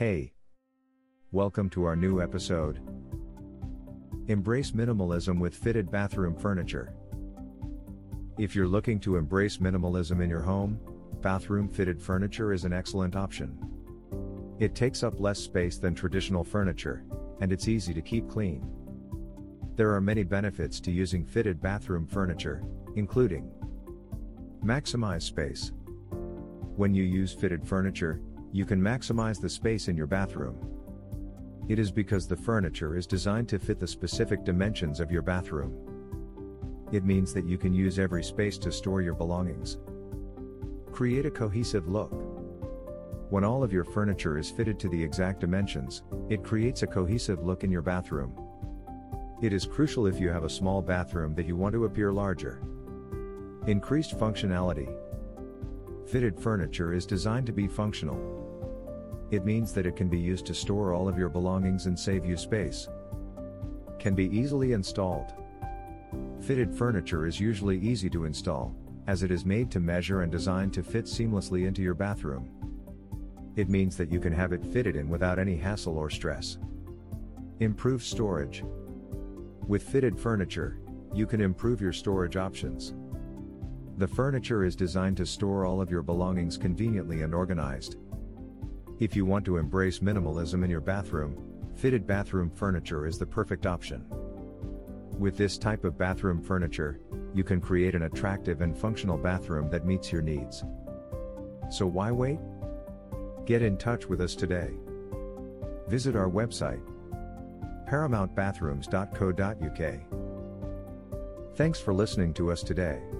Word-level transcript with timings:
Hey! 0.00 0.32
Welcome 1.30 1.68
to 1.76 1.84
our 1.84 1.94
new 1.94 2.22
episode. 2.22 2.78
Embrace 4.28 4.70
minimalism 4.70 5.38
with 5.38 5.54
fitted 5.54 5.90
bathroom 5.90 6.34
furniture. 6.38 6.94
If 8.38 8.54
you're 8.56 8.66
looking 8.66 8.98
to 9.00 9.16
embrace 9.16 9.58
minimalism 9.58 10.22
in 10.24 10.30
your 10.30 10.40
home, 10.40 10.80
bathroom 11.20 11.68
fitted 11.68 12.00
furniture 12.00 12.54
is 12.54 12.64
an 12.64 12.72
excellent 12.72 13.14
option. 13.14 13.58
It 14.58 14.74
takes 14.74 15.02
up 15.02 15.20
less 15.20 15.38
space 15.38 15.76
than 15.76 15.94
traditional 15.94 16.44
furniture, 16.44 17.04
and 17.42 17.52
it's 17.52 17.68
easy 17.68 17.92
to 17.92 18.00
keep 18.00 18.26
clean. 18.26 18.72
There 19.76 19.92
are 19.92 20.00
many 20.00 20.22
benefits 20.22 20.80
to 20.80 20.90
using 20.90 21.26
fitted 21.26 21.60
bathroom 21.60 22.06
furniture, 22.06 22.64
including 22.96 23.50
maximize 24.64 25.24
space. 25.24 25.72
When 26.76 26.94
you 26.94 27.02
use 27.02 27.34
fitted 27.34 27.68
furniture, 27.68 28.22
you 28.52 28.64
can 28.64 28.80
maximize 28.80 29.40
the 29.40 29.48
space 29.48 29.88
in 29.88 29.96
your 29.96 30.06
bathroom. 30.08 30.58
It 31.68 31.78
is 31.78 31.92
because 31.92 32.26
the 32.26 32.36
furniture 32.36 32.96
is 32.96 33.06
designed 33.06 33.48
to 33.50 33.58
fit 33.58 33.78
the 33.78 33.86
specific 33.86 34.42
dimensions 34.44 34.98
of 34.98 35.10
your 35.12 35.22
bathroom. 35.22 35.86
It 36.90 37.04
means 37.04 37.32
that 37.34 37.46
you 37.46 37.56
can 37.56 37.72
use 37.72 37.98
every 38.00 38.24
space 38.24 38.58
to 38.58 38.72
store 38.72 39.02
your 39.02 39.14
belongings. 39.14 39.78
Create 40.92 41.26
a 41.26 41.30
cohesive 41.30 41.86
look. 41.88 42.10
When 43.30 43.44
all 43.44 43.62
of 43.62 43.72
your 43.72 43.84
furniture 43.84 44.36
is 44.36 44.50
fitted 44.50 44.80
to 44.80 44.88
the 44.88 45.00
exact 45.00 45.38
dimensions, 45.40 46.02
it 46.28 46.42
creates 46.42 46.82
a 46.82 46.86
cohesive 46.88 47.44
look 47.44 47.62
in 47.62 47.70
your 47.70 47.82
bathroom. 47.82 48.34
It 49.40 49.52
is 49.52 49.64
crucial 49.64 50.08
if 50.08 50.18
you 50.18 50.28
have 50.30 50.42
a 50.42 50.50
small 50.50 50.82
bathroom 50.82 51.36
that 51.36 51.46
you 51.46 51.54
want 51.54 51.72
to 51.74 51.84
appear 51.84 52.12
larger. 52.12 52.60
Increased 53.68 54.18
functionality, 54.18 54.88
Fitted 56.10 56.36
furniture 56.40 56.92
is 56.92 57.06
designed 57.06 57.46
to 57.46 57.52
be 57.52 57.68
functional. 57.68 58.18
It 59.30 59.44
means 59.44 59.72
that 59.72 59.86
it 59.86 59.94
can 59.94 60.08
be 60.08 60.18
used 60.18 60.44
to 60.46 60.54
store 60.54 60.92
all 60.92 61.06
of 61.08 61.16
your 61.16 61.28
belongings 61.28 61.86
and 61.86 61.96
save 61.96 62.26
you 62.26 62.36
space. 62.36 62.88
Can 64.00 64.16
be 64.16 64.28
easily 64.36 64.72
installed. 64.72 65.30
Fitted 66.40 66.74
furniture 66.76 67.26
is 67.26 67.38
usually 67.38 67.78
easy 67.78 68.10
to 68.10 68.24
install, 68.24 68.74
as 69.06 69.22
it 69.22 69.30
is 69.30 69.44
made 69.44 69.70
to 69.70 69.78
measure 69.78 70.22
and 70.22 70.32
designed 70.32 70.72
to 70.74 70.82
fit 70.82 71.04
seamlessly 71.04 71.68
into 71.68 71.80
your 71.80 71.94
bathroom. 71.94 72.48
It 73.54 73.68
means 73.68 73.96
that 73.96 74.10
you 74.10 74.18
can 74.18 74.32
have 74.32 74.52
it 74.52 74.66
fitted 74.66 74.96
in 74.96 75.08
without 75.10 75.38
any 75.38 75.54
hassle 75.54 75.96
or 75.96 76.10
stress. 76.10 76.58
Improve 77.60 78.02
storage. 78.02 78.64
With 79.68 79.84
fitted 79.84 80.18
furniture, 80.18 80.80
you 81.14 81.24
can 81.24 81.40
improve 81.40 81.80
your 81.80 81.92
storage 81.92 82.34
options. 82.36 82.94
The 84.00 84.08
furniture 84.08 84.64
is 84.64 84.74
designed 84.76 85.18
to 85.18 85.26
store 85.26 85.64
all 85.66 85.80
of 85.82 85.90
your 85.90 86.00
belongings 86.00 86.56
conveniently 86.56 87.20
and 87.20 87.34
organized. 87.34 87.96
If 88.98 89.14
you 89.14 89.26
want 89.26 89.44
to 89.44 89.58
embrace 89.58 89.98
minimalism 89.98 90.64
in 90.64 90.70
your 90.70 90.80
bathroom, 90.80 91.36
fitted 91.76 92.06
bathroom 92.06 92.48
furniture 92.48 93.06
is 93.06 93.18
the 93.18 93.26
perfect 93.26 93.66
option. 93.66 94.06
With 95.18 95.36
this 95.36 95.58
type 95.58 95.84
of 95.84 95.98
bathroom 95.98 96.40
furniture, 96.40 96.98
you 97.34 97.44
can 97.44 97.60
create 97.60 97.94
an 97.94 98.04
attractive 98.04 98.62
and 98.62 98.74
functional 98.74 99.18
bathroom 99.18 99.68
that 99.68 99.84
meets 99.84 100.10
your 100.10 100.22
needs. 100.22 100.64
So 101.68 101.86
why 101.86 102.10
wait? 102.10 102.38
Get 103.44 103.60
in 103.60 103.76
touch 103.76 104.06
with 104.08 104.22
us 104.22 104.34
today. 104.34 104.70
Visit 105.88 106.16
our 106.16 106.30
website 106.30 106.80
paramountbathrooms.co.uk. 107.86 109.94
Thanks 111.56 111.80
for 111.80 111.92
listening 111.92 112.32
to 112.32 112.48
us 112.50 112.62
today. 112.62 113.19